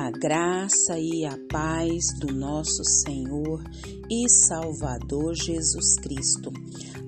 [0.00, 3.60] A graça e a paz do nosso Senhor
[4.08, 6.52] e Salvador Jesus Cristo.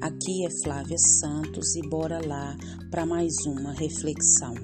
[0.00, 2.56] Aqui é Flávia Santos e bora lá
[2.90, 4.54] para mais uma reflexão.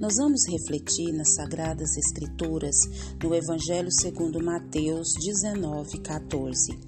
[0.00, 2.76] Nós vamos refletir nas Sagradas Escrituras
[3.20, 6.78] no Evangelho segundo Mateus 19, 14.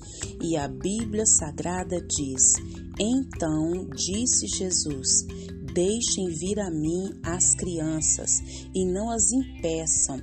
[0.40, 2.52] E a Bíblia Sagrada diz:
[3.00, 5.26] Então disse Jesus:
[5.74, 8.30] Deixem vir a mim as crianças
[8.74, 10.20] e não as impeçam,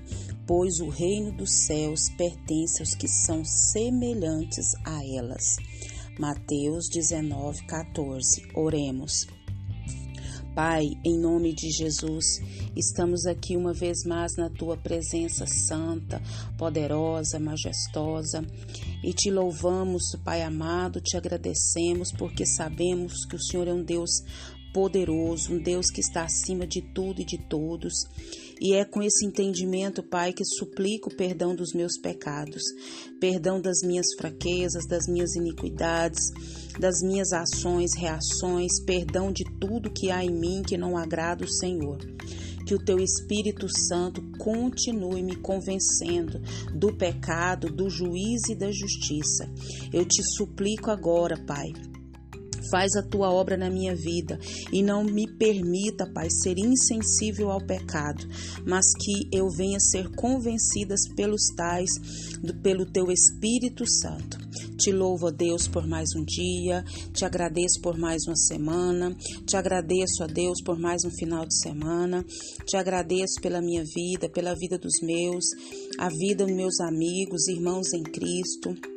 [0.48, 5.55] pois o reino dos céus pertence aos que são semelhantes a elas.
[6.20, 8.48] Mateus 19, 14.
[8.55, 9.27] Oremos.
[10.55, 12.41] Pai, em nome de Jesus,
[12.77, 16.22] estamos aqui uma vez mais na tua presença santa,
[16.58, 18.41] poderosa, majestosa
[19.03, 24.23] e te louvamos, Pai amado, te agradecemos porque sabemos que o Senhor é um Deus
[24.75, 27.93] poderoso, um Deus que está acima de tudo e de todos.
[28.59, 32.61] E é com esse entendimento, Pai, que suplico o perdão dos meus pecados,
[33.17, 36.30] perdão das minhas fraquezas, das minhas iniquidades,
[36.77, 41.50] das minhas ações, reações, perdão de tudo que há em mim que não agrada o
[41.50, 41.97] Senhor
[42.66, 46.41] que o teu Espírito Santo continue me convencendo
[46.73, 49.47] do pecado, do juízo e da justiça.
[49.94, 51.72] Eu te suplico agora, Pai,
[52.71, 54.39] Faz a tua obra na minha vida
[54.71, 58.25] e não me permita, Pai, ser insensível ao pecado,
[58.66, 61.91] mas que eu venha ser convencidas pelos tais,
[62.61, 64.45] pelo teu Espírito Santo.
[64.77, 70.22] Te louvo, Deus, por mais um dia, te agradeço por mais uma semana, te agradeço,
[70.22, 72.25] a Deus, por mais um final de semana,
[72.66, 75.45] te agradeço pela minha vida, pela vida dos meus,
[75.97, 78.94] a vida dos meus amigos, irmãos em Cristo.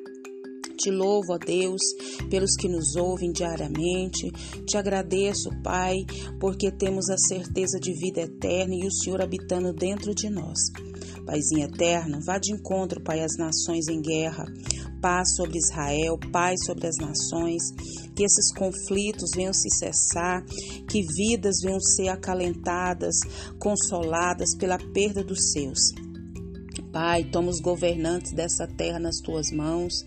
[0.78, 1.82] Te louvo, ó Deus,
[2.30, 4.30] pelos que nos ouvem diariamente.
[4.64, 5.96] Te agradeço, Pai,
[6.38, 10.56] porque temos a certeza de vida eterna e o Senhor habitando dentro de nós.
[11.26, 14.44] Paizinho eterno, vá de encontro, Pai, às nações em guerra.
[15.02, 17.62] Paz sobre Israel, paz sobre as nações,
[18.14, 20.44] que esses conflitos venham se cessar,
[20.88, 23.16] que vidas venham ser acalentadas,
[23.58, 26.07] consoladas pela perda dos seus.
[26.92, 30.04] Pai, toma os governantes dessa terra nas tuas mãos,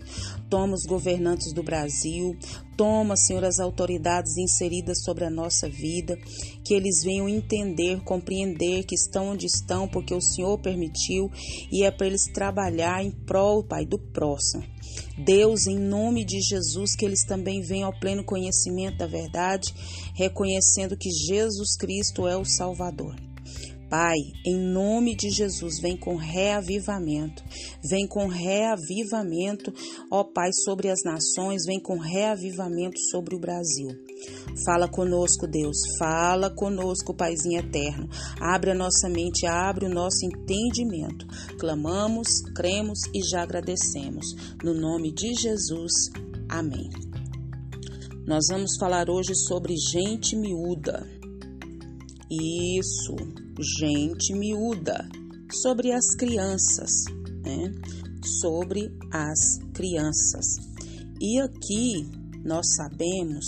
[0.50, 2.36] toma os governantes do Brasil,
[2.76, 6.16] toma, Senhor, as autoridades inseridas sobre a nossa vida,
[6.64, 11.30] que eles venham entender, compreender que estão onde estão, porque o Senhor permitiu
[11.70, 14.64] e é para eles trabalhar em prol, Pai, do próximo.
[15.16, 19.72] Deus, em nome de Jesus, que eles também venham ao pleno conhecimento da verdade,
[20.14, 23.31] reconhecendo que Jesus Cristo é o Salvador.
[23.92, 24.16] Pai,
[24.46, 27.44] em nome de Jesus, vem com reavivamento,
[27.90, 29.70] vem com reavivamento,
[30.10, 33.90] ó Pai, sobre as nações, vem com reavivamento sobre o Brasil.
[34.64, 38.08] Fala conosco, Deus, fala conosco, Paizinho eterno.
[38.40, 41.26] Abre a nossa mente, abre o nosso entendimento.
[41.58, 44.24] Clamamos, cremos e já agradecemos.
[44.64, 45.92] No nome de Jesus,
[46.48, 46.88] amém.
[48.26, 51.06] Nós vamos falar hoje sobre gente miúda.
[52.30, 55.08] Isso, gente miúda,
[55.52, 56.90] sobre as crianças,
[57.44, 57.72] né?
[58.40, 60.46] Sobre as crianças.
[61.20, 62.08] E aqui
[62.44, 63.46] nós sabemos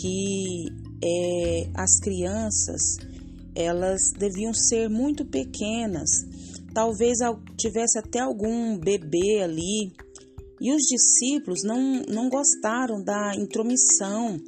[0.00, 0.66] que
[1.02, 2.80] é, as crianças
[3.54, 6.08] elas deviam ser muito pequenas,
[6.72, 7.18] talvez
[7.56, 9.92] tivesse até algum bebê ali.
[10.60, 14.38] E os discípulos não, não gostaram da intromissão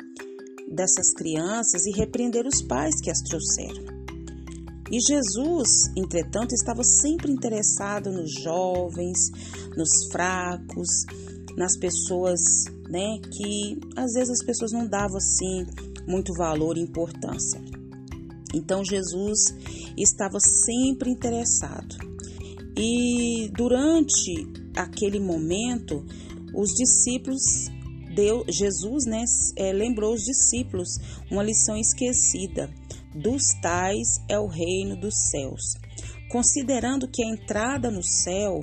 [0.71, 4.02] dessas crianças e repreender os pais que as trouxeram.
[4.93, 9.31] E Jesus, entretanto, estava sempre interessado nos jovens,
[9.75, 10.89] nos fracos,
[11.57, 12.41] nas pessoas,
[12.91, 15.65] né, que às vezes as pessoas não davam assim
[16.07, 17.59] muito valor e importância.
[18.55, 19.39] Então Jesus
[19.97, 21.97] estava sempre interessado.
[22.77, 26.05] E durante aquele momento,
[26.55, 27.71] os discípulos
[28.15, 29.25] Deus, Jesus né,
[29.57, 30.89] é, lembrou os discípulos
[31.31, 32.71] uma lição esquecida:
[33.15, 35.63] dos tais é o reino dos céus.
[36.31, 38.61] Considerando que a entrada no céu,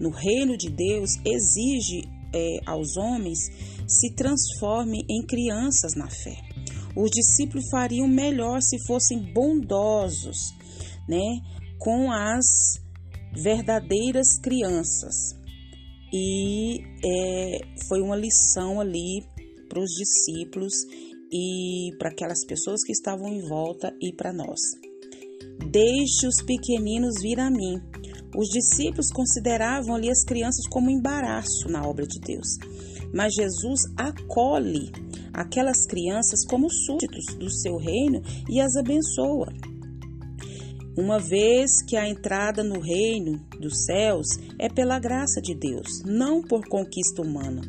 [0.00, 2.02] no reino de Deus, exige
[2.34, 3.38] é, aos homens
[3.86, 6.36] se transformem em crianças na fé.
[6.96, 10.38] Os discípulos fariam melhor se fossem bondosos,
[11.08, 11.40] né,
[11.78, 12.44] com as
[13.32, 15.36] verdadeiras crianças
[16.12, 19.22] e é, foi uma lição ali
[19.68, 20.72] para os discípulos
[21.32, 24.60] e para aquelas pessoas que estavam em volta e para nós.
[25.70, 27.80] Deixe os pequeninos vir a mim.
[28.36, 32.46] Os discípulos consideravam ali as crianças como um embaraço na obra de Deus.
[33.14, 34.90] Mas Jesus acolhe
[35.32, 39.52] aquelas crianças como súditos do seu reino e as abençoa.
[40.98, 44.26] uma vez que a entrada no reino dos céus
[44.58, 47.60] é pela graça de Deus, não por conquista humana.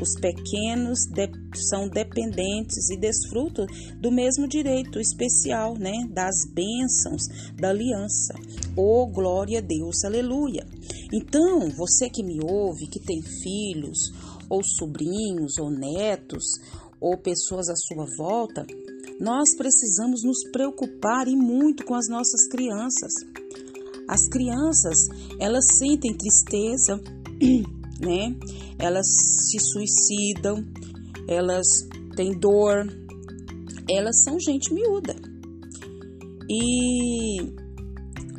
[0.00, 1.06] Os pequenos
[1.54, 3.66] de, são dependentes e desfrutam
[4.00, 7.22] do mesmo direito especial, né, das bênçãos
[7.56, 8.34] da aliança.
[8.76, 10.66] Oh, glória a Deus, aleluia.
[11.12, 14.12] Então, você que me ouve, que tem filhos,
[14.48, 16.44] ou sobrinhos, ou netos,
[17.00, 18.66] ou pessoas à sua volta,
[19.20, 23.12] nós precisamos nos preocupar e muito com as nossas crianças.
[24.08, 24.98] As crianças,
[25.38, 27.00] elas sentem tristeza,
[28.00, 28.36] né?
[28.78, 30.64] Elas se suicidam,
[31.28, 31.66] elas
[32.16, 32.86] têm dor,
[33.88, 35.14] elas são gente miúda.
[36.48, 37.40] E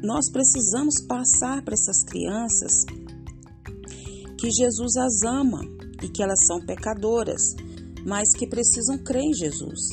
[0.04, 2.86] nós precisamos passar para essas crianças
[4.38, 5.62] que Jesus as ama
[6.04, 7.42] e que elas são pecadoras,
[8.06, 9.90] mas que precisam crer em Jesus.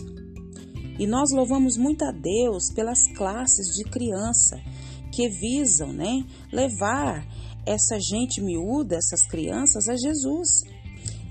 [0.98, 4.60] E nós louvamos muito a Deus pelas classes de criança
[5.10, 7.26] que visam, né, levar
[7.66, 10.62] essa gente miúda, essas crianças a Jesus.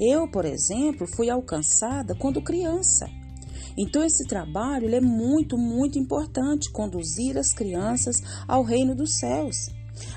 [0.04, 3.08] Eu, por exemplo, fui alcançada quando criança.
[3.78, 8.16] Então esse trabalho é muito, muito importante, conduzir as crianças
[8.48, 9.56] ao reino dos céus.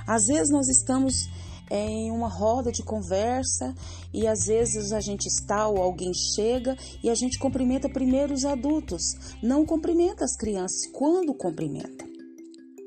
[0.07, 1.29] Às vezes nós estamos
[1.71, 3.75] em uma roda de conversa
[4.13, 8.47] e às vezes a gente está ou alguém chega e a gente cumprimenta primeiro os
[8.47, 9.03] adultos,
[9.43, 12.05] não cumprimenta as crianças quando cumprimenta.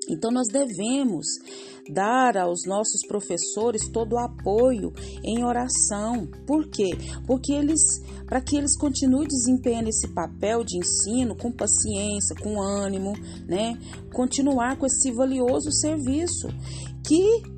[0.09, 1.27] Então nós devemos
[1.91, 4.91] dar aos nossos professores todo o apoio
[5.23, 6.27] em oração.
[6.45, 6.89] Por quê?
[7.25, 7.81] Porque eles,
[8.25, 13.13] para que eles continuem desempenhando esse papel de ensino com paciência, com ânimo,
[13.47, 13.77] né?
[14.13, 16.47] Continuar com esse valioso serviço
[17.05, 17.57] que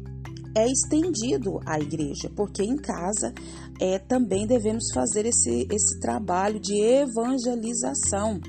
[0.56, 3.34] é estendido à igreja, porque em casa
[3.80, 8.40] é, também devemos fazer esse, esse trabalho de evangelização.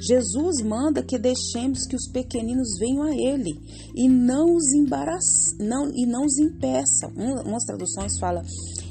[0.00, 3.58] Jesus manda que deixemos que os pequeninos venham a Ele
[3.94, 7.10] e não os embaraçem, não, e não os impeçam.
[7.44, 8.42] Umas traduções falam,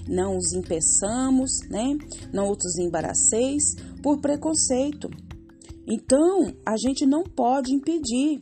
[0.08, 1.98] não os impeçamos, né?
[2.34, 3.64] Não outros embaraceis
[4.02, 5.10] por preconceito.
[5.88, 8.40] Então, a gente não pode impedir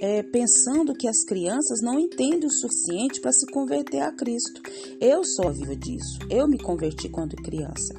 [0.00, 4.62] é, pensando que as crianças não entendem o suficiente para se converter a Cristo.
[5.00, 6.18] Eu sou viva disso.
[6.30, 7.94] Eu me converti quando criança.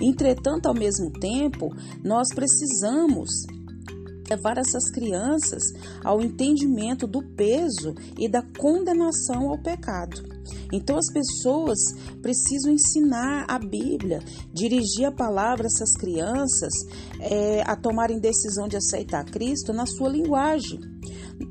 [0.00, 1.74] Entretanto, ao mesmo tempo,
[2.04, 3.30] nós precisamos
[4.30, 5.62] levar essas crianças
[6.04, 10.22] ao entendimento do peso e da condenação ao pecado.
[10.70, 11.78] Então, as pessoas
[12.20, 14.20] precisam ensinar a Bíblia,
[14.52, 16.72] dirigir a palavra a essas crianças
[17.20, 20.78] é, a tomarem decisão de aceitar Cristo na sua linguagem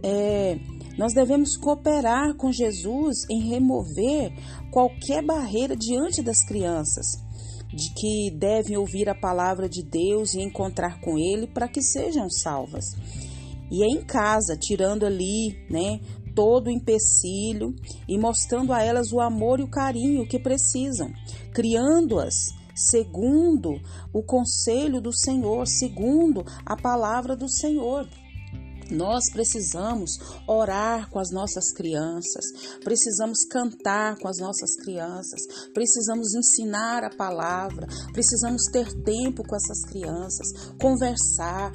[0.03, 0.59] é,
[0.97, 4.31] nós devemos cooperar com Jesus em remover
[4.71, 7.05] qualquer barreira diante das crianças,
[7.73, 12.29] de que devem ouvir a palavra de Deus e encontrar com Ele para que sejam
[12.29, 12.85] salvas.
[13.69, 15.99] E é em casa, tirando ali, né,
[16.33, 17.75] todo o empecilho
[18.07, 21.11] e mostrando a elas o amor e o carinho que precisam,
[21.53, 23.81] criando-as segundo
[24.13, 28.07] o conselho do Senhor, segundo a palavra do Senhor.
[28.91, 30.11] Nós precisamos
[30.47, 32.45] orar com as nossas crianças,
[32.83, 35.41] precisamos cantar com as nossas crianças,
[35.73, 40.47] precisamos ensinar a palavra, precisamos ter tempo com essas crianças,
[40.79, 41.71] conversar,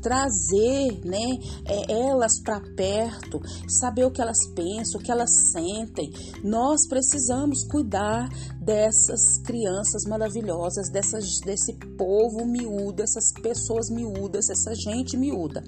[0.00, 6.12] trazer né, é, elas para perto, saber o que elas pensam, o que elas sentem.
[6.44, 8.28] Nós precisamos cuidar
[8.60, 15.62] dessas crianças maravilhosas, dessas, desse povo miúdo, dessas pessoas miúdas, essa gente miúda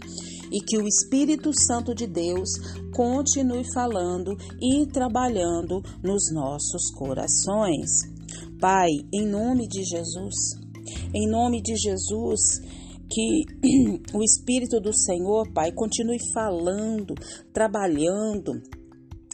[0.55, 2.49] e que o Espírito Santo de Deus
[2.95, 7.91] continue falando e trabalhando nos nossos corações.
[8.61, 10.35] Pai, em nome de Jesus,
[11.13, 12.61] em nome de Jesus,
[13.11, 13.45] que
[14.15, 17.17] o Espírito do Senhor, Pai, continue falando,
[17.53, 18.63] trabalhando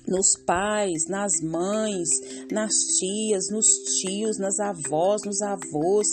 [0.07, 2.09] nos pais, nas mães,
[2.51, 3.67] nas tias, nos
[4.01, 6.07] tios, nas avós, nos avós,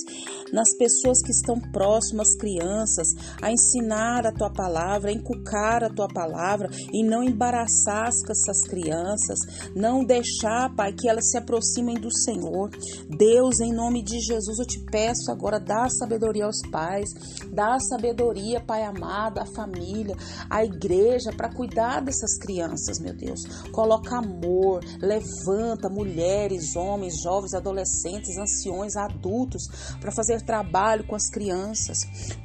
[0.51, 3.07] nas pessoas que estão próximas, crianças,
[3.41, 9.39] a ensinar a tua palavra, a inculcar a tua palavra e não embaraçar essas crianças,
[9.75, 12.69] não deixar, Pai, que elas se aproximem do Senhor.
[13.09, 17.09] Deus, em nome de Jesus, eu te peço agora, dá sabedoria aos pais,
[17.51, 20.15] dá sabedoria, Pai amado, à família,
[20.49, 23.41] à igreja, para cuidar dessas crianças, meu Deus.
[23.77, 29.67] Coloca amor, levanta mulheres, homens, jovens, adolescentes, anciões, adultos,
[30.01, 31.99] para fazer trabalho com as crianças.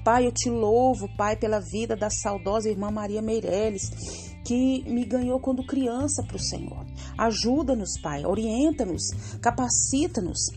[0.04, 3.88] Pai, eu te louvo, Pai, pela vida da saudosa irmã Maria Meirelles,
[4.44, 6.84] que me ganhou quando criança para o Senhor.
[7.16, 9.08] Ajuda-nos, Pai, orienta-nos,
[9.40, 10.50] capacita-nos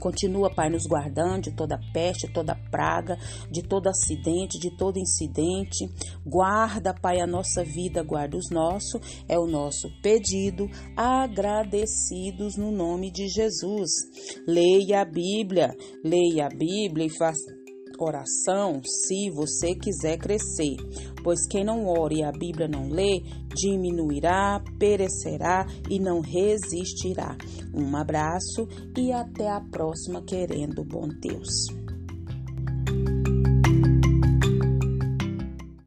[0.00, 3.18] Continua, Pai, nos guardando de toda peste, toda praga,
[3.50, 5.88] de todo acidente, de todo incidente.
[6.24, 9.00] Guarda, Pai, a nossa vida, guarda os nossos.
[9.28, 10.66] É o nosso pedido,
[10.96, 13.90] agradecidos no nome de Jesus.
[14.46, 15.68] Leia a Bíblia,
[16.02, 17.59] leia a Bíblia e faça
[18.04, 20.76] oração se você quiser crescer,
[21.22, 23.22] pois quem não ore e a Bíblia não lê,
[23.54, 27.36] diminuirá, perecerá e não resistirá.
[27.74, 31.79] Um abraço e até a próxima, querendo bom Deus.